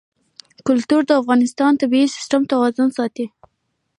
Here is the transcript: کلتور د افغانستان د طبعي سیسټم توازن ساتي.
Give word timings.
کلتور 0.67 1.01
د 1.07 1.11
افغانستان 1.21 1.71
د 1.75 1.79
طبعي 1.81 2.05
سیسټم 2.15 2.41
توازن 2.51 2.89
ساتي. 2.97 3.25